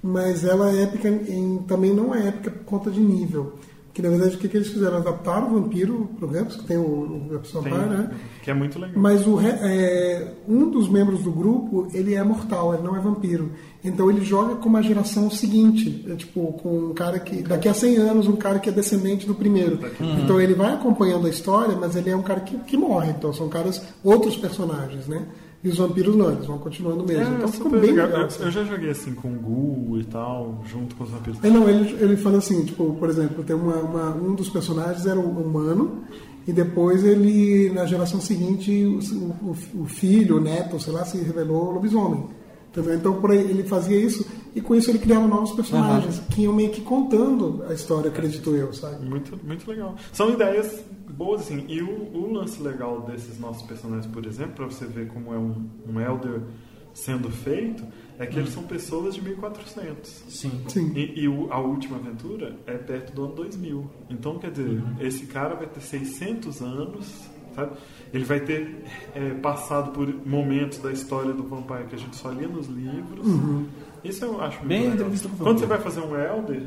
[0.02, 3.54] mas ela é épica em, também não é épica por conta de nível.
[3.92, 4.98] Que na verdade o que, que eles fizeram?
[4.98, 8.10] Adaptaram o vampiro pro Ramps, que tem o, o Tem- né?
[8.42, 8.94] Que é muito legal.
[8.96, 13.50] Mas o, é, um dos membros do grupo, ele é mortal, ele não é vampiro.
[13.82, 17.74] Então ele joga com uma geração seguinte, é, tipo, com um cara que, daqui a
[17.74, 19.78] 100 anos, um cara que é descendente do primeiro.
[20.22, 23.10] Então ele vai acompanhando a história, mas ele é um cara que, que morre.
[23.10, 25.26] Então são caras, outros personagens, né?
[25.62, 27.34] E os vampiros não, eles vão continuando mesmo.
[27.34, 28.06] É, então ficou bem legal.
[28.06, 28.20] legal.
[28.22, 28.42] Eu- assim.
[28.44, 31.44] Eu já joguei assim com o Ghoul e tal, junto com os vampiros.
[31.44, 35.04] É, não, ele, ele fala assim, tipo, por exemplo, tem uma, uma- um dos personagens
[35.04, 36.02] era um humano
[36.48, 38.98] e depois ele, na geração seguinte, o,
[39.50, 42.24] o- o filho, o neto, sei lá, se revelou lobisomem.
[42.72, 42.94] Entendeu?
[42.94, 46.52] Então, por aí, ele fazia isso e com isso ele criava novos personagens que iam
[46.52, 49.04] meio que contando a história, acredito eu, sabe?
[49.04, 49.94] Muito, muito legal.
[50.12, 51.64] São ideias boas, assim.
[51.68, 55.38] E o, o lance legal desses nossos personagens, por exemplo, para você ver como é
[55.38, 56.40] um, um Elder
[56.92, 57.84] sendo feito,
[58.18, 60.24] é que eles são pessoas de 1400.
[60.28, 60.50] Sim.
[60.68, 60.92] Sim.
[60.96, 63.88] E, e o- a última aventura é perto do ano 2000.
[64.10, 67.06] Então, quer dizer, esse cara vai ter 600 anos,
[67.60, 67.72] sabe?
[68.12, 72.30] Ele vai ter é, passado por momentos da história do Vampire que a gente só
[72.30, 73.26] lia nos livros.
[74.02, 75.68] Isso eu acho muito Bem entrevista com o Quando você vampiro.
[75.68, 76.62] vai fazer um Elder,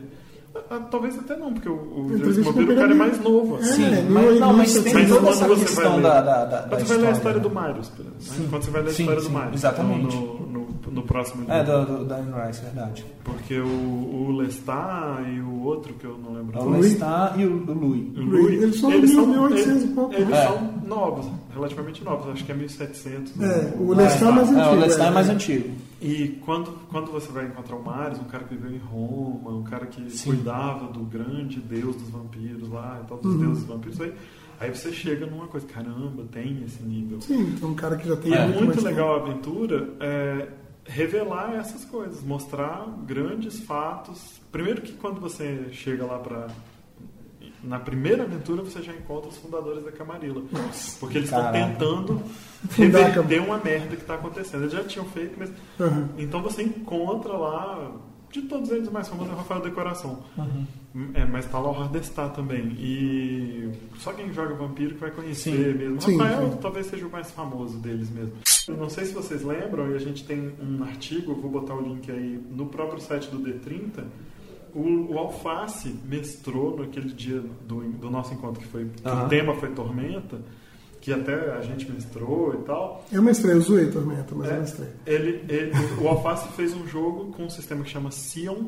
[0.69, 3.57] ah, talvez até não, porque o, o Vampiro, com o cara é mais novo.
[3.57, 3.73] É, assim.
[3.73, 6.21] Sim, mil- mas, não, mas tem Mas toda quando essa você vai questão ler- da,
[6.21, 7.49] da, da, Quando da você vai ler a história do?
[7.49, 8.47] Marius, por exemplo, né?
[8.51, 10.15] Quando você vai ler a Sim, história sim, do Marius, exatamente.
[10.15, 11.85] então, no, no, no próximo É, livro.
[11.85, 13.05] do, do, da Anne Rice, verdade.
[13.23, 13.65] Porque o,
[14.27, 16.69] o Lestat e o outro que eu não lembro O?
[16.69, 18.15] Lestat e o, o Louis.
[18.15, 20.43] o Louis, Eles são 1800 e pouco, Eles né?
[20.47, 23.39] são novos, relativamente novos, acho que é 1700.
[23.39, 23.73] É, né?
[23.79, 24.75] o Lestat é mais É, o antigo.
[24.81, 25.11] Lestat é é.
[25.11, 25.75] mais antigo.
[26.01, 29.63] E quando, quando você vai encontrar o Marius, um cara que viveu em Roma, um
[29.63, 34.01] cara que cuidava do grande deus dos vampiros lá, e tal, dos deuses dos vampiros,
[34.01, 34.13] aí,
[34.59, 37.21] aí você chega numa coisa, caramba, tem esse nível.
[37.21, 40.47] Sim, então um cara que já tem é muito muito legal a aventura é,
[40.85, 44.41] revelar essas coisas, mostrar grandes fatos.
[44.51, 46.47] Primeiro que quando você chega lá pra.
[47.63, 50.43] Na primeira aventura você já encontra os fundadores da Camarilla.
[50.99, 52.21] Porque eles estão tentando
[52.75, 54.63] reverter uma merda que está acontecendo.
[54.63, 55.49] Eles já tinham feito, mas.
[55.79, 56.09] Aham.
[56.17, 57.91] Então você encontra lá.
[58.29, 60.23] De todos eles, o mais famoso é o Rafael Decoração.
[61.13, 62.75] É, mas tá lá o Hardestar também.
[62.79, 65.77] E só quem joga Vampiro que vai conhecer Sim.
[65.77, 66.01] mesmo.
[66.01, 66.57] Sim, Rafael sim.
[66.59, 68.33] talvez seja o mais famoso deles mesmo.
[68.67, 71.81] Eu não sei se vocês lembram, e a gente tem um artigo, vou botar o
[71.81, 74.03] link aí no próprio site do D30.
[74.75, 79.53] O, o Alface mestrou naquele dia do, do nosso encontro, que foi que o tema
[79.55, 80.39] foi Tormenta,
[80.99, 83.05] que até a gente mestrou e tal.
[83.11, 84.89] Eu mestrei, eu zoei Tormenta, mas É, eu mestrei.
[85.05, 88.65] ele, ele- o Alface fez um jogo com um sistema que chama Sion,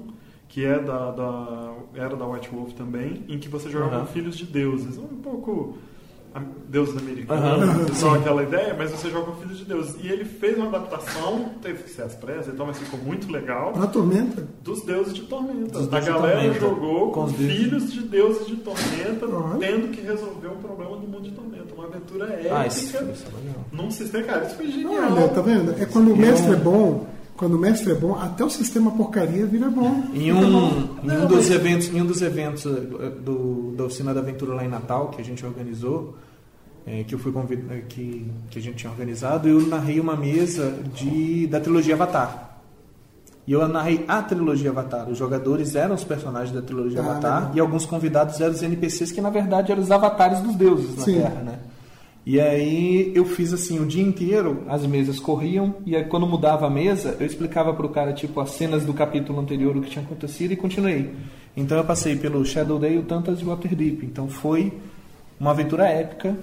[0.48, 4.36] que é da, da- era da White Wolf também, em que você jogava com filhos
[4.38, 4.98] de deuses.
[4.98, 5.78] Um pouco
[6.68, 7.88] deuses americanos, Aham.
[7.94, 9.96] só aquela ideia, mas você joga com filhos de deuses.
[10.04, 13.72] E ele fez uma adaptação, teve que ser às pressas, então, mas ficou muito legal,
[13.74, 14.48] Pra Tormenta?
[14.64, 15.80] dos deuses de Tormenta.
[15.80, 16.60] Dos a galera Tormenta.
[16.60, 19.60] jogou com, Com filhos de deuses de Tormenta, Olha.
[19.60, 21.74] tendo que resolver um problema do mundo de Tormenta.
[21.76, 23.12] Uma aventura Ah, isso, épica.
[23.12, 23.66] isso é legal.
[23.72, 24.94] Num sistema, cara, isso foi genial.
[25.12, 25.76] Olha, tá vendo?
[25.82, 27.06] É quando o mestre é bom,
[27.38, 30.04] quando o mestre é bom, até o sistema porcaria vira bom.
[30.14, 30.72] Em um, bom.
[31.04, 32.70] em Não, um dos mas- eventos, em um dos eventos eh,
[33.22, 36.16] do, da oficina da aventura lá em Natal que a gente organizou,
[36.88, 37.62] eh, que eu fui convid...
[37.70, 42.52] eh, que, que a gente tinha organizado, eu narrei uma mesa de da trilogia Avatar.
[43.48, 45.08] E eu narrei a trilogia Avatar.
[45.08, 47.52] Os jogadores eram os personagens da trilogia Ah, Avatar legal.
[47.56, 51.04] e alguns convidados eram os NPCs que na verdade eram os avatares dos deuses na
[51.04, 51.16] Sim.
[51.22, 51.60] Terra, né?
[52.26, 56.66] E aí eu fiz assim o dia inteiro, as mesas corriam e aí quando mudava
[56.66, 60.04] a mesa, eu explicava pro cara tipo as cenas do capítulo anterior o que tinha
[60.04, 61.14] acontecido e continuei.
[61.56, 64.04] Então eu passei pelo Shadowdale, Tantas e Waterdeep.
[64.04, 64.74] Então foi
[65.40, 66.36] uma aventura épica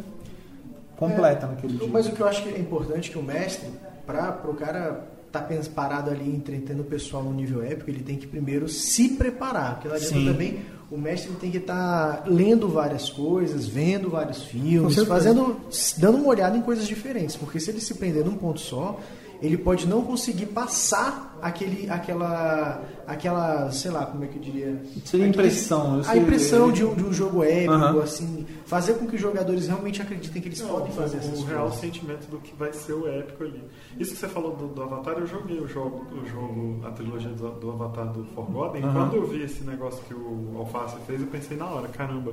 [0.96, 1.88] completa naquele dia.
[1.88, 3.68] Mas o que eu acho que é importante que o mestre,
[4.06, 8.26] para o cara tá parado ali entretendo o pessoal no nível épico, ele tem que
[8.26, 9.74] primeiro se preparar.
[9.74, 10.26] Porque não adianta Sim.
[10.26, 10.60] também,
[10.92, 15.56] o mestre tem que estar lendo várias coisas, vendo vários filmes, fazendo,
[15.96, 17.34] dando uma olhada em coisas diferentes.
[17.34, 19.00] Porque se ele se prender num ponto só,
[19.42, 24.80] ele pode não conseguir passar aquele, aquela, aquela, sei lá, como é que eu diria?
[25.04, 28.00] Seria Aquele- impressão, eu A impressão de um, de um jogo épico, Aham.
[28.02, 31.32] assim, fazer com que os jogadores realmente acreditem que eles Não, podem fazer essas o
[31.32, 31.48] coisas.
[31.48, 33.62] real sentimento do que vai ser o épico ali.
[33.98, 37.30] Isso que você falou do, do Avatar, eu joguei o jogo, o jogo a trilogia
[37.30, 38.82] do, do Avatar do Forgotten.
[38.84, 38.92] Aham.
[38.92, 42.32] Quando eu vi esse negócio que o Alface fez, eu pensei na hora, caramba,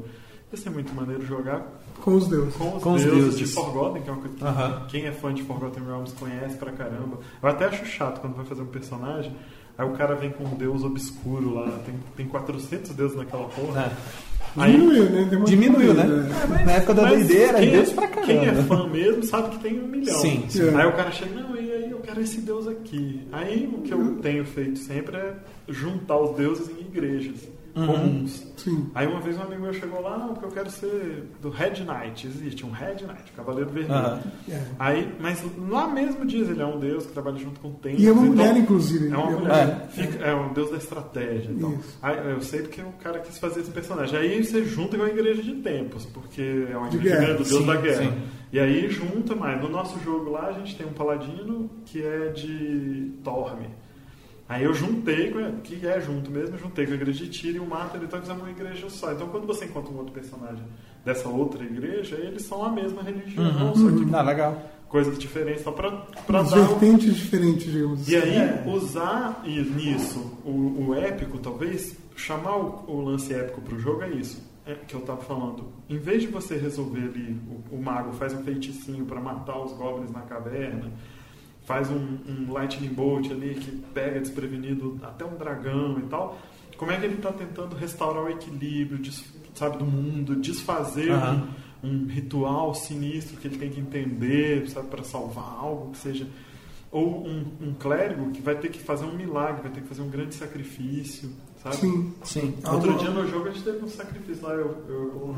[0.51, 1.65] ia ser muito maneiro jogar
[2.01, 2.55] Com os deuses.
[2.55, 3.39] com os, Com os deuses, deuses.
[3.39, 4.85] de Forgotten, que é uma coisa que Aham.
[4.89, 7.19] quem é fã de Forgotten Realms conhece pra caramba.
[7.41, 9.31] Eu até acho chato quando vai fazer um personagem,
[9.77, 13.81] aí o cara vem com um deus obscuro lá, tem, tem 400 deuses naquela porra.
[13.81, 14.29] É.
[14.57, 15.27] Aí, Diminuiu, né?
[15.29, 16.03] Deu uma Diminuiu, né?
[16.03, 18.25] diminuída, Na época da Mas era quem, Deus pra caramba.
[18.25, 20.19] Quem é fã mesmo sabe que tem um milhão.
[20.19, 20.75] Sim, sim.
[20.75, 23.27] Aí o cara chega, não, e aí eu quero esse Deus aqui.
[23.31, 25.35] Aí o que eu tenho feito sempre é
[25.67, 27.35] juntar os deuses em igrejas
[27.73, 28.47] comuns.
[28.57, 28.89] Sim.
[28.93, 31.83] Aí uma vez um amigo meu chegou lá, não, porque eu quero ser do Red
[31.85, 32.27] Knight.
[32.27, 34.19] Existe um Red Knight, Cavaleiro Vermelho.
[34.49, 34.61] É.
[34.77, 38.03] Aí, mas lá mesmo diz, ele é um deus que trabalha junto com templos.
[38.03, 39.05] E é uma então- mulher, inclusive.
[39.07, 39.87] É uma É uma mulher.
[39.91, 41.51] Fica- é um deus da estratégia.
[41.51, 41.77] Então.
[42.01, 44.17] Aí, eu sei porque o cara quis fazer esse personagem.
[44.19, 47.33] Aí você junta com a igreja de tempos, porque é uma igreja guerra.
[47.33, 48.03] do deus Sim, da guerra.
[48.03, 48.13] sim.
[48.51, 49.61] E aí junta mais.
[49.61, 53.67] No nosso jogo lá a gente tem um paladino que é de Torme.
[54.49, 57.59] Aí eu juntei, com que é junto mesmo, juntei com a igreja de Tiro e
[57.59, 59.11] o Marta, então fizemos uma igreja só.
[59.11, 60.63] Então quando você encontra um outro personagem
[61.05, 63.75] dessa outra igreja, eles são a mesma religião, Uhum.
[63.75, 64.59] só que Ah, legal.
[64.89, 65.71] coisas diferentes, só
[66.39, 68.27] As dar vertentes diferentes, digamos e assim.
[68.39, 74.01] aí, usar i- nisso o, o épico, talvez, chamar o, o lance épico pro jogo
[74.01, 74.49] é isso.
[74.65, 75.63] É, que eu tava falando.
[75.89, 77.39] Em vez de você resolver ali,
[77.71, 80.91] o, o mago faz um feiticinho para matar os goblins na caverna,
[81.69, 86.35] faz um, um lightning bolt ali que pega desprevenido até um dragão e tal.
[86.77, 88.99] Como é que ele está tentando restaurar o equilíbrio,
[89.53, 91.47] sabe, do mundo, desfazer Aham.
[91.83, 96.27] um, um ritual sinistro que ele tem que entender, sabe, para salvar algo que seja
[96.91, 100.01] ou um, um clérigo que vai ter que fazer um milagre, vai ter que fazer
[100.01, 101.29] um grande sacrifício,
[101.61, 101.75] sabe?
[101.75, 102.13] Sim.
[102.23, 102.55] Sim.
[102.65, 105.35] Outro Algo- dia no jogo a gente teve um sacrifício lá, eu, eu-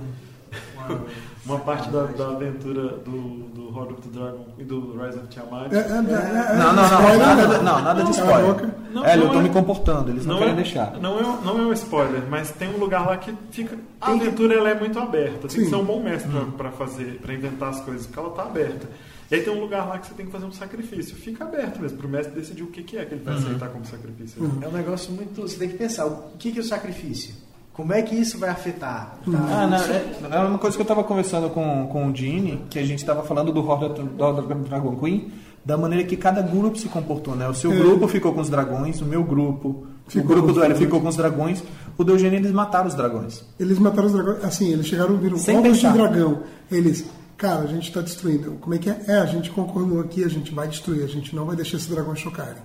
[1.46, 5.28] uma parte da, da aventura do, do Horde of the Dragon e do Rise of
[5.28, 5.72] Tiamat.
[5.72, 7.58] É, é, é, é, Não, não, não, spoiler, nada, né?
[7.58, 8.70] de- não, nada de Não, spoiler.
[8.92, 11.00] Não, eu não tô é- me comportando, eles não, querem é, deixar.
[11.00, 13.78] Não é, não é um spoiler, mas tem um lugar lá que fica.
[14.00, 15.48] A aventura ela é muito aberta.
[15.48, 15.64] Tem Sim.
[15.64, 18.44] que ser um bom mestre pra, pra fazer, para inventar as coisas, porque ela tá
[18.44, 18.88] aberta.
[19.30, 21.16] E aí tem um lugar lá que você tem que fazer um sacrifício.
[21.16, 23.86] Fica aberto mesmo, pro mestre decidir o que, que é que ele vai aceitar como
[23.86, 24.44] sacrifício.
[24.62, 25.42] É um negócio muito.
[25.44, 27.34] Você tem que pensar, o que, que é o sacrifício?
[27.74, 29.18] Como é que isso vai afetar?
[29.26, 29.38] Tá?
[29.50, 32.78] Ah, não, é, é uma coisa que eu estava conversando com, com o Gene, que
[32.78, 35.32] a gente estava falando do Horde of do Dragon Queen,
[35.64, 37.48] da maneira que cada grupo se comportou, né?
[37.48, 37.76] O seu É.
[37.76, 40.70] grupo ficou com os dragões, o meu grupo, Ficou o grupo com do os Hélio
[40.70, 40.80] dragões.
[40.86, 41.64] ficou com os dragões,
[41.98, 43.46] o do Eugênio eles mataram os dragões.
[43.60, 44.44] Eles mataram os dragões.
[44.44, 46.40] Assim, eles chegaram viram Sem ovos de dragão.
[46.70, 47.06] Eles,
[47.38, 48.58] cara, a gente está destruindo.
[48.60, 49.00] Como é que é?
[49.08, 51.88] É, a gente concordou aqui, a gente vai destruir, a gente não vai deixar esses
[51.88, 52.62] dragões chocarem.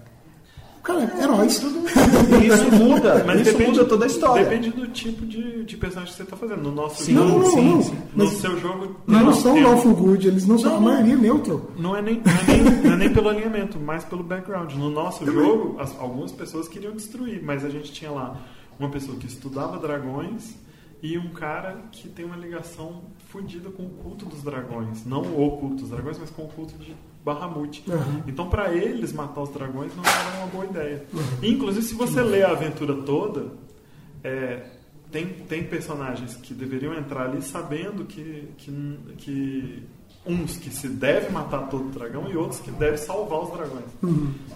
[0.87, 1.55] Cara, heróis.
[1.55, 4.44] Isso muda, Mas isso depende, muda toda a história.
[4.44, 6.62] Depende do tipo de, de personagem que você está fazendo.
[6.62, 7.83] No nosso Sim, jogo, não, sim, não.
[7.83, 7.94] sim.
[8.14, 8.85] no Mas seu jogo.
[8.85, 10.77] eles não não, são lawful good, eles não são.
[10.77, 11.70] A maioria é neutro.
[11.77, 14.72] Não é, nem, não, é nem, não é nem pelo alinhamento, mas pelo background.
[14.75, 18.37] No nosso jogo, as- algumas pessoas queriam destruir, mas a gente tinha lá
[18.79, 20.55] uma pessoa que estudava dragões
[21.03, 25.05] e um cara que tem uma ligação fodida com o culto dos dragões.
[25.05, 26.94] Não o culto dos dragões, mas com o culto de
[27.27, 27.83] Bahamut.
[27.89, 28.23] Uhum.
[28.29, 31.05] Então, para eles, matar os dragões não era uma boa ideia.
[31.43, 33.49] Inclusive, se você lê a aventura toda,
[34.23, 34.62] é,
[35.11, 39.83] tem, tem personagens que deveriam entrar ali sabendo que, que, que
[40.25, 43.85] uns que se deve matar todo dragão e outros que deve salvar os dragões.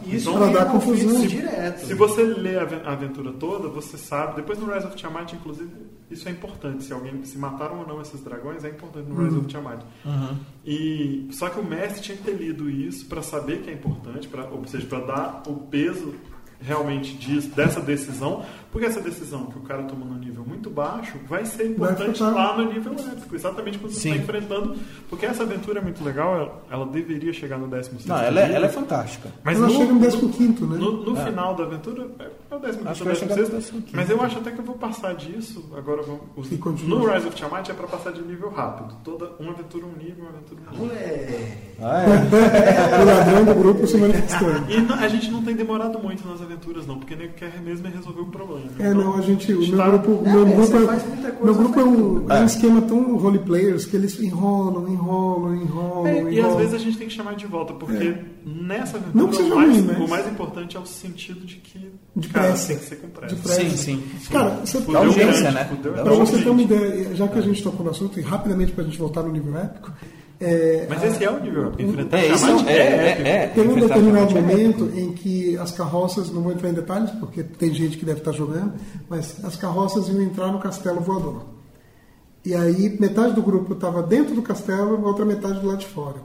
[0.07, 1.27] Isso Então, conflito confusão.
[1.27, 1.87] direto.
[1.87, 4.37] Se você lê a aventura toda, você sabe.
[4.37, 5.71] Depois no Rise of Tiamat, inclusive,
[6.11, 6.85] isso é importante.
[6.85, 9.83] Se alguém se mataram ou não esses dragões, é importante no Rise of Tiamat.
[10.66, 14.29] E só que o mestre tinha que ter lido isso para saber que é importante,
[14.29, 16.14] pra, ou seja, para dar o peso
[16.61, 21.14] realmente disso, dessa decisão, porque essa decisão que o cara tomou no nível muito baixo
[21.29, 22.35] vai ser importante afetar.
[22.35, 24.77] lá no nível épico, exatamente quando você está enfrentando,
[25.09, 28.53] porque essa aventura é muito legal, ela, ela deveria chegar no 16 Não, ela é,
[28.53, 29.29] ela é fantástica.
[29.42, 30.77] mas Ela no, chega no no- 15, né?
[30.79, 32.07] no, no final da aventura,
[32.51, 33.88] é o 15 Acho que ou vai chegar no 16, 15º.
[33.94, 35.64] mas eu acho até que eu vou passar disso.
[35.77, 36.20] Agora vamos.
[36.83, 38.94] No Rise of Tiamat é para passar de nível rápido.
[39.03, 40.87] Toda, uma aventura um nível, uma aventura um nível.
[40.87, 41.70] Moleque.
[41.81, 43.01] Ah, é.
[43.01, 44.70] O ladrão do grupo se manifestando.
[44.70, 46.50] E não- a gente não tem demorado muito nas aventuras,
[46.87, 48.71] não, porque nem quer mesmo é resolver o problema.
[48.79, 51.85] É, não, a gente, o meu tá- grupo, É, meu grupo, é, meu grupo é
[51.85, 52.45] um, é um É.
[52.47, 56.33] esquema tão role players que eles enrolam, enrolam, enrolam, É, enrolam.
[56.33, 58.25] e às vezes a gente tem que chamar de volta, porque É.
[58.45, 61.57] nessa Não aventura seja o, mais, ruim, mas- o mais importante é o sentido de
[61.57, 62.69] que De cara, pressa.
[62.69, 63.35] tem que ser com pressa.
[63.35, 63.61] De pressa.
[63.61, 64.03] Sim, sim.
[64.31, 65.79] Cara, você Da urgência, grande, né?
[66.03, 68.85] Pra você ter uma ideia, já que a gente tocou no assunto, e rapidamente pra
[68.85, 69.93] gente voltar no nível épico,
[70.40, 71.70] é, Mas esse é o nível.
[71.79, 73.29] Enfrentar É, isso Tiamat é, é, épico.
[73.29, 77.11] é, tem um determinado é momento em que as carroças, não vou entrar em detalhes,
[77.11, 78.72] porque tem gente que deve estar jogando,
[79.09, 81.44] mas as carroças iam entrar no castelo voador.
[82.42, 85.81] E aí metade do grupo estava dentro do castelo e a outra metade do lado
[85.81, 86.16] de fora.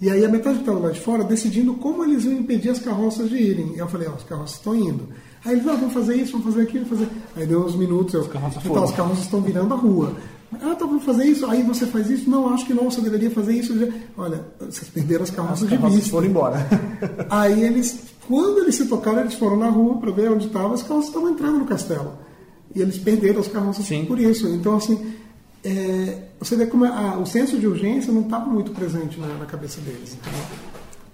[0.00, 2.70] E aí a metade que estava do lado de fora decidindo como eles iam impedir
[2.70, 3.74] as carroças de irem.
[3.74, 5.08] E eu falei, ó, as carroças estão indo.
[5.44, 7.22] Aí eles, não, vamos fazer isso, vamos fazer aquilo, vamos fazer.
[7.36, 10.12] Aí deu uns minutos, eu, carroças então, as carroças estão virando a rua.
[10.54, 11.44] Ah, tá, vamos fazer isso.
[11.46, 12.30] Aí você faz isso?
[12.30, 13.72] Não, acho que não, você deveria fazer isso.
[14.16, 16.10] Olha, vocês perderam as carroças, As de carroças vista.
[16.10, 16.66] foram embora.
[17.28, 20.82] Aí eles, quando eles se tocaram, eles foram na rua para ver onde estavam, as
[20.82, 22.12] carroças estavam entrando no castelo.
[22.74, 24.04] E eles perderam as carroças Sim.
[24.04, 24.46] por isso.
[24.48, 25.12] Então, assim,
[25.64, 29.46] é, você vê como a- o senso de urgência não estava muito presente na, na
[29.46, 30.16] cabeça deles.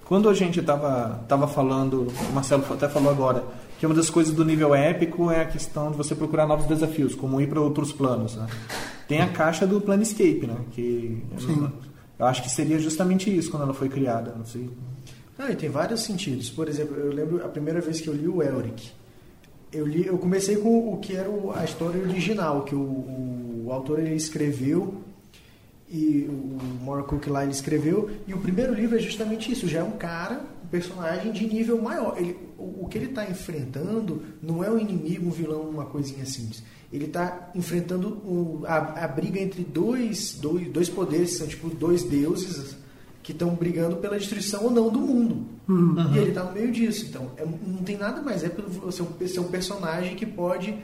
[0.05, 3.43] Quando a gente estava tava falando, o Marcelo até falou agora,
[3.79, 7.15] que uma das coisas do nível épico é a questão de você procurar novos desafios,
[7.15, 8.37] como ir para outros planos.
[8.37, 8.47] Né?
[9.13, 10.57] Tem a caixa do Planescape, né?
[10.73, 11.71] Que Sim.
[12.19, 14.35] eu acho que seria justamente isso quando ela foi criada.
[14.37, 14.71] Não sei.
[15.39, 16.51] Não, e tem vários sentidos.
[16.51, 18.91] Por exemplo, eu lembro a primeira vez que eu li o Elric.
[19.73, 23.73] Eu, li, eu comecei com o que era a história original, que o, o, o
[23.73, 25.03] autor ele escreveu
[25.91, 29.81] e o Moore Cook lá ele escreveu e o primeiro livro é justamente isso já
[29.81, 34.23] é um cara um personagem de nível maior ele, o, o que ele está enfrentando
[34.43, 36.63] não é um inimigo um vilão uma coisinha simples.
[36.93, 41.69] Ele está enfrentando o- a, a briga entre dois, dois dois poderes que são tipo
[41.71, 42.77] dois deuses
[43.23, 45.47] que estão brigando pela destruição ou não do mundo.
[46.15, 47.07] E ele está no meio disso.
[47.09, 48.43] Então é- não tem nada mais.
[48.45, 50.77] É você ser um personagem que pode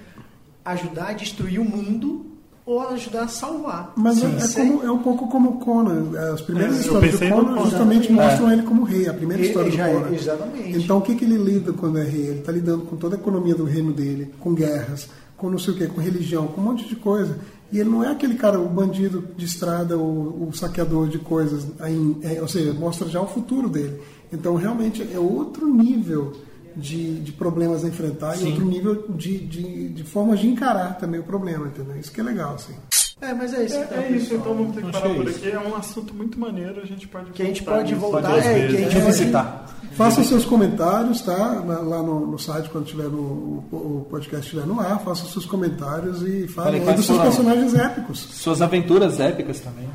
[0.65, 2.27] ajudar a destruir o mundo
[2.69, 6.11] ou ajudar a salvar Mas é, Sim, é como, é um pouco como o Conan.
[6.35, 7.63] As primeiras É, histórias do Conan Conan.
[7.65, 8.13] justamente Exatamente.
[8.13, 9.09] mostram ele como rei.
[9.09, 10.15] A primeira Ele história do é- Conan.
[10.15, 10.79] exatamente.
[10.79, 12.27] Então o que, que ele lida quando é rei?
[12.27, 15.73] Ele está lidando com toda a economia do reino dele, com guerras, com não sei
[15.73, 17.39] o que, com religião, com um monte de coisa.
[17.73, 21.67] E ele não é aquele cara, o bandido de estrada, o, o saqueador de coisas.
[21.81, 23.99] Aí, é, ou seja, mostra já o futuro dele.
[24.33, 26.33] Então realmente é outro nível
[26.79, 31.21] de, de problemas a enfrentar e outro nível de, de, de formas de encarar também
[31.21, 31.97] o problema, entendeu?
[31.97, 32.75] Isso que é legal, assim.
[33.21, 33.75] É, mas é isso.
[33.77, 35.51] É, então, é isso, então vamos ter que parar é por aqui.
[35.51, 38.47] É um assunto muito maneiro, a gente pode Que a gente voltar pode voltar, várias
[38.47, 39.67] é, que a gente pode- visitar.
[39.93, 41.35] Faça seus comentários, tá?
[41.35, 46.23] Lá no, no site, quando tiver no, o, podcast estiver no ar, faça seus comentários
[46.23, 48.21] e fale Falem dos seus personagens épicos.
[48.21, 49.89] Suas aventuras épicas também.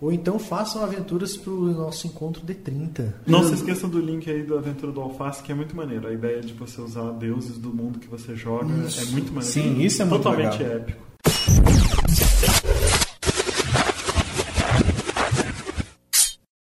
[0.00, 3.16] Ou então façam aventuras pro nosso encontro de 30.
[3.26, 6.08] Não se esqueça do link aí da Aventura do Alface, que é muito maneiro.
[6.08, 9.42] A ideia de você usar deuses do mundo que você joga é muito maneiro.
[9.42, 10.76] Sim, isso é muito Totalmente legal.
[10.78, 11.10] épico.